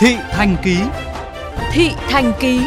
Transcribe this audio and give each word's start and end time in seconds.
Thị 0.00 0.16
Thành 0.30 0.56
Ký. 0.64 0.76
Thị 1.72 1.88
Thành 2.08 2.32
Ký. 2.40 2.60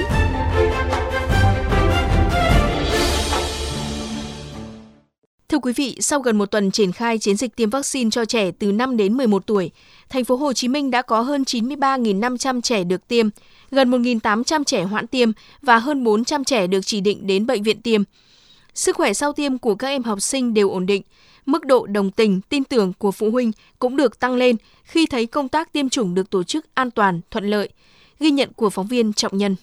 Thưa 5.50 5.58
quý 5.58 5.74
vị, 5.74 5.98
sau 6.00 6.20
gần 6.20 6.38
một 6.38 6.46
tuần 6.46 6.72
triển 6.72 6.92
khai 6.92 7.18
chiến 7.18 7.38
dịch 7.38 7.56
tiêm 7.56 7.70
vaccine 7.70 8.10
cho 8.10 8.26
trẻ 8.26 8.52
từ 8.60 8.72
5 8.72 8.98
đến 8.98 9.18
11 9.18 9.46
tuổi, 9.46 9.72
thành 10.10 10.24
phố 10.24 10.36
Hồ 10.36 10.54
Chí 10.54 10.68
Minh 10.68 10.92
đã 10.92 11.02
có 11.02 11.22
hơn 11.22 11.44
93.500 11.44 12.62
trẻ 12.62 12.84
được 12.84 13.08
tiêm, 13.08 13.30
gần 13.72 13.92
1.800 13.92 14.64
trẻ 14.64 14.84
hoãn 14.84 15.08
tiêm 15.08 15.32
và 15.62 15.78
hơn 15.78 16.04
400 16.04 16.44
trẻ 16.44 16.68
được 16.68 16.82
chỉ 16.86 17.02
định 17.02 17.28
đến 17.28 17.46
bệnh 17.46 17.64
viện 17.64 17.82
tiêm. 17.82 18.04
Sức 18.74 18.96
khỏe 18.96 19.14
sau 19.14 19.34
tiêm 19.34 19.58
của 19.58 19.76
các 19.76 19.88
em 19.88 20.04
học 20.04 20.22
sinh 20.22 20.54
đều 20.54 20.70
ổn 20.70 20.86
định, 20.86 21.02
mức 21.46 21.66
độ 21.66 21.86
đồng 21.86 22.12
tình, 22.12 22.42
tin 22.50 22.64
tưởng 22.64 22.94
của 22.94 23.12
phụ 23.12 23.32
huynh 23.32 23.52
cũng 23.80 23.98
được 23.98 24.20
tăng 24.20 24.36
lên 24.36 24.56
khi 24.84 25.06
thấy 25.06 25.26
công 25.26 25.50
tác 25.50 25.74
tiêm 25.74 25.90
chủng 25.90 26.14
được 26.16 26.30
tổ 26.30 26.44
chức 26.44 26.66
an 26.74 26.92
toàn, 26.92 27.22
thuận 27.32 27.46
lợi. 27.46 27.70
Ghi 28.20 28.32
nhận 28.32 28.54
của 28.54 28.70
phóng 28.70 28.88
viên 28.88 29.14
Trọng 29.14 29.38
Nhân. 29.38 29.56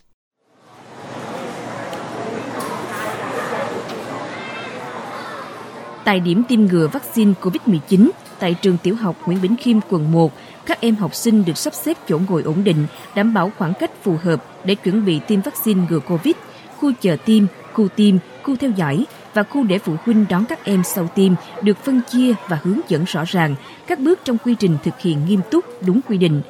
Tại 6.05 6.21
điểm 6.21 6.43
tiêm 6.49 6.65
ngừa 6.65 6.89
vaccine 6.93 7.33
COVID-19 7.41 8.11
tại 8.39 8.55
trường 8.63 8.77
tiểu 8.83 8.95
học 8.95 9.17
Nguyễn 9.27 9.43
Bỉnh 9.43 9.57
Khiêm, 9.57 9.81
quận 9.91 10.13
1, 10.13 10.33
các 10.67 10.81
em 10.81 10.95
học 10.95 11.15
sinh 11.15 11.45
được 11.45 11.59
sắp 11.59 11.75
xếp 11.75 11.97
chỗ 12.09 12.21
ngồi 12.29 12.43
ổn 12.43 12.65
định, 12.65 12.87
đảm 13.15 13.35
bảo 13.35 13.53
khoảng 13.59 13.73
cách 13.81 13.91
phù 14.03 14.17
hợp 14.23 14.45
để 14.65 14.75
chuẩn 14.75 15.05
bị 15.05 15.21
tiêm 15.27 15.41
vaccine 15.41 15.87
ngừa 15.91 15.99
COVID. 15.99 16.35
Khu 16.77 16.93
chờ 17.01 17.17
tiêm, 17.25 17.45
khu 17.73 17.89
tiêm, 17.89 18.15
khu 18.43 18.57
theo 18.57 18.71
dõi 18.71 19.07
và 19.39 19.45
khu 19.45 19.65
để 19.65 19.79
phụ 19.79 19.93
huynh 20.05 20.25
đón 20.29 20.45
các 20.45 20.65
em 20.65 20.83
sau 20.85 21.07
tiêm 21.15 21.33
được 21.63 21.85
phân 21.85 22.01
chia 22.09 22.33
và 22.49 22.59
hướng 22.63 22.81
dẫn 22.89 23.05
rõ 23.05 23.25
ràng 23.27 23.55
các 23.87 23.99
bước 23.99 24.21
trong 24.25 24.39
quy 24.45 24.55
trình 24.55 24.77
thực 24.85 25.01
hiện 25.01 25.25
nghiêm 25.27 25.41
túc 25.51 25.65
đúng 25.87 26.01
quy 26.09 26.19
định. 26.19 26.43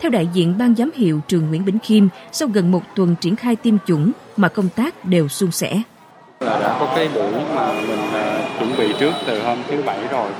Theo 0.00 0.10
đại 0.10 0.28
diện 0.32 0.58
ban 0.58 0.74
giám 0.74 0.90
hiệu 0.94 1.20
trường 1.28 1.48
Nguyễn 1.48 1.64
Bỉnh 1.64 1.78
Khiêm, 1.78 2.08
sau 2.32 2.48
gần 2.48 2.70
một 2.70 2.82
tuần 2.94 3.14
triển 3.20 3.36
khai 3.36 3.56
tiêm 3.56 3.74
chủng 3.86 4.12
mà 4.36 4.48
công 4.48 4.68
tác 4.68 5.04
đều 5.04 5.28
suôn 5.28 5.50
sẻ. 5.50 5.82
Là 6.40 6.60
đã 6.60 6.76
có 6.80 6.92
cái 6.96 7.08
buổi 7.14 7.32
mà 7.54 7.72
mình 7.72 8.12
à, 8.12 8.48
chuẩn 8.58 8.76
bị 8.78 8.94
trước 9.00 9.12
từ 9.26 9.42
hôm 9.42 9.58
thứ 9.68 9.82
bảy 9.82 10.00
rồi 10.10 10.30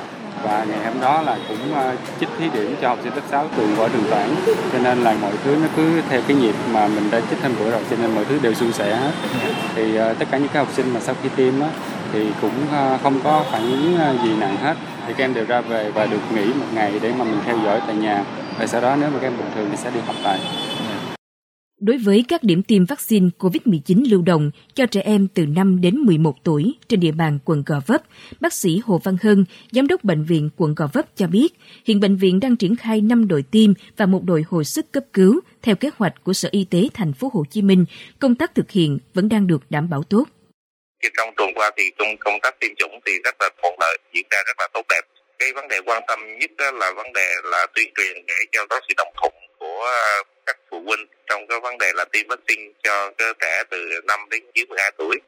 và 0.45 0.64
ngày 0.69 0.84
hôm 0.84 1.01
đó 1.01 1.23
là 1.23 1.39
cũng 1.48 1.75
à, 1.75 1.95
chích 2.20 2.29
thí 2.39 2.51
điểm 2.55 2.77
cho 2.83 2.89
học 2.89 2.98
sinh 3.05 3.14
lớp 3.14 3.23
6 3.31 3.48
trường 3.57 3.75
võ 3.75 3.89
trường 3.89 4.05
toản 4.11 4.34
cho 4.73 4.79
nên 4.79 4.98
là 4.98 5.17
mọi 5.23 5.33
thứ 5.45 5.57
nó 5.62 5.69
cứ 5.77 6.01
theo 6.09 6.20
cái 6.29 6.36
nhịp 6.36 6.55
mà 6.73 6.89
mình 6.89 7.11
đã 7.11 7.20
chích 7.31 7.39
thêm 7.42 7.53
bữa 7.59 7.70
rồi 7.70 7.81
cho 7.91 7.97
nên 7.97 8.14
mọi 8.14 8.25
thứ 8.25 8.39
đều 8.42 8.55
suôn 8.55 8.73
sẻ 8.73 8.97
hết 8.97 9.12
thì 9.75 9.97
à, 9.97 10.14
tất 10.19 10.29
cả 10.31 10.39
những 10.39 10.48
cái 10.48 10.64
học 10.64 10.73
sinh 10.77 10.95
mà 10.95 11.01
sau 11.01 11.14
khi 11.23 11.29
tiêm 11.36 11.61
á 11.61 11.69
thì 12.15 12.27
cũng 12.41 12.69
à, 12.70 12.98
không 13.03 13.20
có 13.25 13.45
phản 13.53 13.70
ứng 13.70 13.97
à, 13.97 14.15
gì 14.25 14.37
nặng 14.41 14.57
hết 14.57 14.77
thì 15.07 15.15
các 15.17 15.25
em 15.25 15.34
đều 15.34 15.45
ra 15.45 15.61
về 15.61 15.91
và 15.91 16.07
được 16.07 16.20
nghỉ 16.34 16.45
một 16.45 16.67
ngày 16.75 16.98
để 17.03 17.12
mà 17.19 17.25
mình 17.25 17.39
theo 17.45 17.59
dõi 17.65 17.81
tại 17.87 17.97
nhà 17.97 18.25
và 18.59 18.67
sau 18.67 18.81
đó 18.81 18.97
nếu 19.01 19.11
mà 19.11 19.19
các 19.19 19.27
em 19.27 19.37
bình 19.39 19.47
thường 19.55 19.69
thì 19.70 19.77
sẽ 19.77 19.91
đi 19.91 20.01
học 20.07 20.17
lại 20.23 20.41
Đối 21.81 21.98
với 21.98 22.25
các 22.29 22.42
điểm 22.42 22.62
tiêm 22.62 22.85
vaccine 22.85 23.29
COVID-19 23.39 24.11
lưu 24.11 24.23
động 24.23 24.51
cho 24.75 24.87
trẻ 24.87 25.01
em 25.01 25.29
từ 25.35 25.47
5 25.47 25.81
đến 25.81 25.97
11 25.97 26.45
tuổi 26.45 26.75
trên 26.89 27.01
địa 27.01 27.12
bàn 27.12 27.39
quận 27.45 27.62
Gò 27.67 27.81
Vấp, 27.87 28.03
bác 28.41 28.53
sĩ 28.53 28.81
Hồ 28.85 29.01
Văn 29.05 29.17
Hân, 29.23 29.45
giám 29.73 29.87
đốc 29.87 30.05
bệnh 30.05 30.25
viện 30.25 30.51
quận 30.57 30.75
Gò 30.75 30.87
Vấp 30.92 31.17
cho 31.17 31.27
biết, 31.27 31.59
hiện 31.85 32.01
bệnh 32.01 32.17
viện 32.17 32.41
đang 32.41 32.57
triển 32.57 32.77
khai 32.77 33.01
5 33.01 33.29
đội 33.29 33.42
tiêm 33.42 33.73
và 33.97 34.07
một 34.07 34.25
đội 34.25 34.45
hồi 34.48 34.65
sức 34.65 34.92
cấp 34.92 35.05
cứu 35.12 35.41
theo 35.62 35.75
kế 35.75 35.91
hoạch 35.97 36.25
của 36.25 36.33
Sở 36.33 36.48
Y 36.53 36.65
tế 36.65 36.89
thành 36.95 37.12
phố 37.12 37.31
Hồ 37.33 37.45
Chí 37.51 37.62
Minh. 37.62 37.85
Công 38.19 38.35
tác 38.35 38.55
thực 38.55 38.70
hiện 38.70 38.98
vẫn 39.15 39.29
đang 39.29 39.47
được 39.47 39.62
đảm 39.70 39.89
bảo 39.89 40.03
tốt. 40.03 40.29
Trong 41.17 41.35
tuần 41.37 41.51
qua 41.55 41.71
thì 41.77 41.91
công 42.21 42.41
tác 42.43 42.61
tiêm 42.61 42.75
chủng 42.79 43.01
thì 43.07 43.13
rất 43.25 43.35
là 43.41 43.51
thuận 43.63 43.75
lợi, 43.81 43.99
diễn 44.13 44.27
ra 44.31 44.39
rất 44.47 44.57
là 44.59 44.69
tốt 44.75 44.87
đẹp. 44.89 45.03
Cái 45.39 45.53
vấn 45.53 45.69
đề 45.69 45.81
quan 45.87 46.03
tâm 46.09 46.39
nhất 46.39 46.51
là 46.59 46.93
vấn 46.97 47.13
đề 47.13 47.29
là 47.45 47.67
tuyên 47.75 47.89
truyền 47.97 48.27
để 48.27 48.35
cho 48.53 48.67
có 48.71 48.81
sự 48.89 48.95
đồng 48.97 49.13
thuận 49.21 49.33
của 49.59 49.85
ờ, 49.85 50.23
các 50.47 50.57
phụ 50.71 50.83
huynh 50.87 51.07
trong 51.27 51.47
cái 51.49 51.61
vấn 51.61 51.79
đề 51.79 51.93
là 51.95 52.05
tiêm 52.13 52.27
vaccine 52.29 52.63
cho 52.83 53.13
cơ 53.19 53.33
trẻ 53.41 53.63
từ 53.71 53.79
5 54.07 54.21
đến 54.31 54.43
dưới 54.55 54.67
12 54.67 54.93
tuổi. 54.98 55.20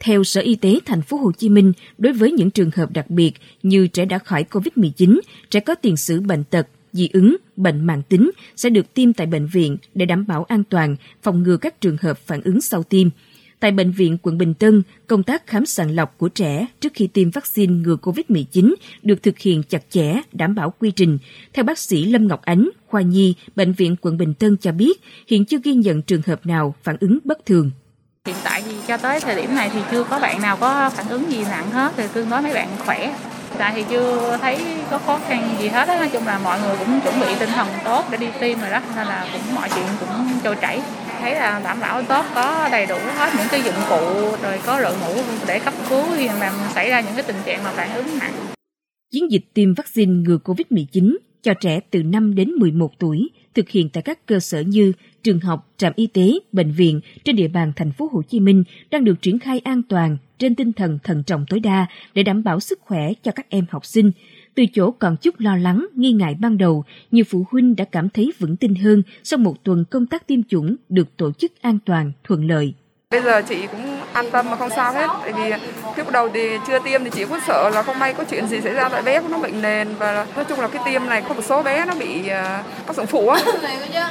Theo 0.00 0.24
Sở 0.24 0.40
Y 0.40 0.56
tế 0.56 0.78
thành 0.86 1.02
phố 1.02 1.16
Hồ 1.16 1.32
Chí 1.38 1.48
Minh, 1.48 1.72
đối 1.98 2.12
với 2.12 2.32
những 2.32 2.50
trường 2.50 2.70
hợp 2.76 2.88
đặc 2.94 3.04
biệt 3.08 3.32
như 3.62 3.86
trẻ 3.86 4.04
đã 4.04 4.18
khỏi 4.18 4.44
COVID-19, 4.50 5.20
trẻ 5.50 5.60
có 5.60 5.74
tiền 5.74 5.96
sử 5.96 6.20
bệnh 6.20 6.44
tật, 6.44 6.66
dị 6.92 7.10
ứng, 7.12 7.36
bệnh 7.56 7.86
mãn 7.86 8.02
tính 8.08 8.30
sẽ 8.56 8.70
được 8.70 8.94
tiêm 8.94 9.12
tại 9.12 9.26
bệnh 9.26 9.46
viện 9.46 9.76
để 9.94 10.06
đảm 10.06 10.26
bảo 10.26 10.44
an 10.48 10.62
toàn, 10.70 10.96
phòng 11.22 11.42
ngừa 11.42 11.56
các 11.56 11.80
trường 11.80 11.96
hợp 12.00 12.18
phản 12.18 12.40
ứng 12.44 12.60
sau 12.60 12.82
tiêm. 12.82 13.08
Tại 13.64 13.72
bệnh 13.72 13.90
viện 13.90 14.18
quận 14.22 14.38
Bình 14.38 14.54
Tân, 14.54 14.82
công 15.06 15.22
tác 15.22 15.46
khám 15.46 15.66
sàng 15.66 15.90
lọc 15.90 16.18
của 16.18 16.28
trẻ 16.28 16.66
trước 16.80 16.92
khi 16.94 17.06
tiêm 17.06 17.30
vaccine 17.30 17.74
ngừa 17.74 17.96
COVID-19 18.02 18.74
được 19.02 19.22
thực 19.22 19.38
hiện 19.38 19.62
chặt 19.62 19.82
chẽ, 19.90 20.20
đảm 20.32 20.54
bảo 20.54 20.74
quy 20.78 20.90
trình. 20.90 21.18
Theo 21.52 21.64
bác 21.64 21.78
sĩ 21.78 22.04
Lâm 22.04 22.28
Ngọc 22.28 22.42
Ánh, 22.42 22.68
khoa 22.86 23.02
nhi, 23.02 23.34
bệnh 23.56 23.72
viện 23.72 23.96
quận 24.00 24.16
Bình 24.16 24.34
Tân 24.34 24.56
cho 24.56 24.72
biết, 24.72 25.00
hiện 25.28 25.44
chưa 25.44 25.58
ghi 25.64 25.74
nhận 25.74 26.02
trường 26.02 26.22
hợp 26.26 26.46
nào 26.46 26.74
phản 26.82 26.96
ứng 27.00 27.18
bất 27.24 27.46
thường. 27.46 27.70
Hiện 28.26 28.36
tại 28.44 28.62
thì 28.66 28.72
cho 28.88 28.96
tới 28.96 29.20
thời 29.20 29.36
điểm 29.36 29.54
này 29.54 29.70
thì 29.72 29.80
chưa 29.90 30.04
có 30.04 30.18
bạn 30.18 30.42
nào 30.42 30.56
có 30.56 30.90
phản 30.90 31.08
ứng 31.08 31.30
gì 31.30 31.44
nặng 31.44 31.70
hết, 31.70 31.92
thì 31.96 32.04
tương 32.14 32.30
đối 32.30 32.42
mấy 32.42 32.54
bạn 32.54 32.68
khỏe. 32.78 33.16
Tại 33.58 33.72
thì 33.76 33.84
chưa 33.90 34.38
thấy 34.40 34.58
có 34.90 34.98
khó 34.98 35.20
khăn 35.28 35.56
gì 35.60 35.68
hết, 35.68 35.88
nói 35.88 36.08
chung 36.12 36.26
là 36.26 36.38
mọi 36.38 36.60
người 36.60 36.76
cũng 36.78 37.00
chuẩn 37.00 37.20
bị 37.20 37.26
tinh 37.38 37.48
thần 37.48 37.68
tốt 37.84 38.04
để 38.10 38.16
đi 38.18 38.26
tiêm 38.40 38.60
rồi 38.60 38.70
đó, 38.70 38.80
nên 38.96 39.06
là 39.06 39.26
cũng 39.32 39.54
mọi 39.54 39.68
chuyện 39.74 39.84
cũng 40.00 40.28
trôi 40.44 40.56
chảy. 40.56 40.80
Thấy 41.20 41.34
là 41.34 41.60
đảm 41.64 41.80
bảo 41.80 42.02
tốt 42.02 42.24
có 42.34 42.68
đầy 42.72 42.86
đủ 42.86 42.96
hết 43.16 43.32
những 43.38 43.46
cái 43.50 43.62
dụng 43.62 43.74
cụ 43.88 44.36
rồi 44.42 44.60
có 44.66 44.80
đội 44.80 44.94
ngũ 44.98 45.22
để 45.46 45.58
cấp 45.58 45.74
cứu 45.88 46.04
khi 46.16 46.28
mà 46.40 46.52
xảy 46.74 46.90
ra 46.90 47.00
những 47.00 47.14
cái 47.14 47.22
tình 47.22 47.36
trạng 47.44 47.64
mà 47.64 47.70
phản 47.70 47.94
ứng 47.94 48.18
nặng. 48.18 48.32
Chiến 49.12 49.30
dịch 49.30 49.44
tiêm 49.54 49.74
vaccine 49.74 50.12
ngừa 50.12 50.38
COVID-19 50.44 51.16
cho 51.44 51.54
trẻ 51.54 51.80
từ 51.90 52.02
5 52.02 52.34
đến 52.34 52.50
11 52.50 52.98
tuổi 52.98 53.28
thực 53.54 53.68
hiện 53.68 53.88
tại 53.88 54.02
các 54.02 54.26
cơ 54.26 54.40
sở 54.40 54.60
như 54.60 54.92
trường 55.22 55.40
học, 55.40 55.68
trạm 55.76 55.92
y 55.96 56.06
tế, 56.06 56.32
bệnh 56.52 56.70
viện 56.72 57.00
trên 57.24 57.36
địa 57.36 57.48
bàn 57.48 57.72
thành 57.76 57.92
phố 57.92 58.08
Hồ 58.12 58.22
Chí 58.28 58.40
Minh 58.40 58.64
đang 58.90 59.04
được 59.04 59.22
triển 59.22 59.38
khai 59.38 59.58
an 59.58 59.82
toàn 59.82 60.16
trên 60.38 60.54
tinh 60.54 60.72
thần 60.72 60.98
thận 61.04 61.22
trọng 61.26 61.44
tối 61.48 61.60
đa 61.60 61.86
để 62.14 62.22
đảm 62.22 62.44
bảo 62.44 62.60
sức 62.60 62.80
khỏe 62.80 63.12
cho 63.22 63.32
các 63.32 63.46
em 63.50 63.64
học 63.70 63.86
sinh. 63.86 64.12
Từ 64.54 64.64
chỗ 64.72 64.90
còn 64.90 65.16
chút 65.16 65.40
lo 65.40 65.56
lắng, 65.56 65.86
nghi 65.94 66.12
ngại 66.12 66.36
ban 66.40 66.58
đầu, 66.58 66.84
nhiều 67.10 67.24
phụ 67.28 67.46
huynh 67.50 67.76
đã 67.76 67.84
cảm 67.84 68.08
thấy 68.08 68.32
vững 68.38 68.56
tin 68.56 68.74
hơn 68.74 69.02
sau 69.22 69.38
một 69.38 69.64
tuần 69.64 69.84
công 69.90 70.06
tác 70.06 70.26
tiêm 70.26 70.42
chủng 70.42 70.76
được 70.88 71.16
tổ 71.16 71.32
chức 71.32 71.52
an 71.60 71.78
toàn, 71.84 72.12
thuận 72.24 72.46
lợi. 72.48 72.74
Bây 73.10 73.22
giờ 73.22 73.42
chị 73.48 73.66
cũng 73.72 73.93
an 74.14 74.30
tâm 74.30 74.50
mà 74.50 74.56
không 74.56 74.70
sao 74.76 74.92
hết, 74.92 75.10
tại 75.22 75.32
vì 75.32 75.52
lúc 75.96 76.10
đầu 76.10 76.28
thì 76.34 76.58
chưa 76.66 76.78
tiêm 76.78 77.04
thì 77.04 77.10
chị 77.10 77.24
cũng 77.24 77.38
sợ 77.46 77.70
là 77.74 77.82
không 77.82 77.98
may 77.98 78.14
có 78.14 78.24
chuyện 78.30 78.46
gì 78.46 78.60
xảy 78.60 78.72
ra 78.72 78.88
tại 78.88 79.02
bé 79.02 79.20
nó 79.28 79.38
bệnh 79.38 79.62
nền 79.62 79.88
và 79.98 80.26
nói 80.36 80.44
chung 80.44 80.60
là 80.60 80.68
cái 80.68 80.82
tiêm 80.84 81.06
này 81.06 81.22
có 81.28 81.34
một 81.34 81.42
số 81.44 81.62
bé 81.62 81.84
nó 81.86 81.94
bị 81.94 82.20
uh, 82.20 82.86
tác 82.86 82.96
dụng 82.96 83.06
phụ 83.06 83.28
á. 83.28 83.40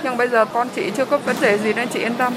Nhưng 0.03 0.17
bây 0.17 0.27
giờ 0.27 0.45
con 0.45 0.67
chị 0.75 0.91
chưa 0.97 1.05
có 1.05 1.17
vấn 1.17 1.35
đề 1.41 1.57
gì 1.57 1.73
nên 1.73 1.87
chị 1.87 1.99
yên 1.99 2.13
tâm. 2.13 2.33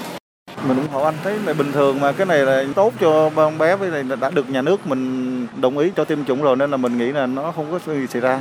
Mình 0.69 0.77
ủng 0.77 0.89
hộ 0.93 1.03
anh 1.05 1.15
thấy 1.25 1.35
là 1.47 1.53
bình 1.53 1.73
thường 1.73 2.01
mà 2.01 2.13
cái 2.13 2.27
này 2.27 2.39
là 2.39 2.65
tốt 2.75 2.93
cho 3.01 3.31
con 3.37 3.59
bé 3.59 3.77
với 3.77 3.91
này 3.91 4.05
đã 4.21 4.31
được 4.31 4.51
nhà 4.51 4.63
nước 4.63 4.87
mình 4.87 5.47
đồng 5.57 5.79
ý 5.79 5.93
cho 5.97 6.05
tiêm 6.05 6.25
chủng 6.25 6.43
rồi 6.43 6.57
nên 6.57 6.71
là 6.71 6.77
mình 6.77 6.99
nghĩ 6.99 7.13
là 7.13 7.27
nó 7.27 7.53
không 7.57 7.67
có 7.73 7.93
gì 7.93 8.07
xảy 8.07 8.23
ra 8.23 8.41